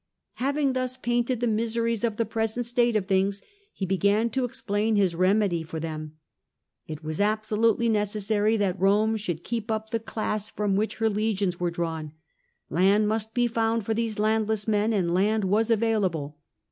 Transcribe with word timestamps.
Having 0.37 0.73
thus 0.73 0.97
painted 0.97 1.41
the 1.41 1.45
miseries 1.47 2.03
of 2.03 2.17
the 2.17 2.25
present 2.25 2.65
state 2.65 2.95
of 2.95 3.05
things, 3.05 3.39
he 3.71 3.85
began 3.85 4.31
to 4.31 4.45
explain 4.45 4.95
his 4.95 5.13
remedy 5.13 5.61
for 5.61 5.79
them. 5.79 6.17
It 6.87 7.03
was 7.03 7.21
absolutely 7.21 7.87
necessary 7.87 8.57
that 8.57 8.79
Rome 8.81 9.15
should 9.15 9.43
keep 9.43 9.69
up 9.69 9.91
the 9.91 9.99
class 9.99 10.49
from 10.49 10.75
which 10.75 10.95
her 10.95 11.07
legions 11.07 11.59
were 11.59 11.69
drawn: 11.69 12.13
land 12.67 13.07
must 13.07 13.35
be 13.35 13.45
found 13.45 13.85
for 13.85 13.93
these 13.93 14.17
landless 14.17 14.67
men, 14.67 14.91
and 14.91 15.13
land 15.13 15.43
was 15.43 15.69
available. 15.69 16.39